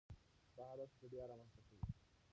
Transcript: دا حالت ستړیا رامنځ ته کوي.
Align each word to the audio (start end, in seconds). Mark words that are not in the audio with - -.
دا 0.55 0.63
حالت 0.69 0.89
ستړیا 0.97 1.23
رامنځ 1.29 1.51
ته 1.55 1.61
کوي. 1.67 1.79